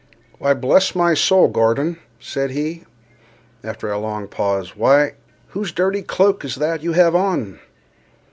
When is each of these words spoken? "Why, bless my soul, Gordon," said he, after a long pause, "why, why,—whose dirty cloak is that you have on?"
"Why, 0.39 0.55
bless 0.55 0.95
my 0.95 1.13
soul, 1.13 1.47
Gordon," 1.47 1.99
said 2.19 2.49
he, 2.49 2.85
after 3.63 3.91
a 3.91 3.99
long 3.99 4.27
pause, 4.27 4.75
"why, 4.75 5.03
why,—whose 5.09 5.71
dirty 5.73 6.01
cloak 6.01 6.43
is 6.43 6.55
that 6.55 6.81
you 6.81 6.93
have 6.93 7.13
on?" 7.13 7.59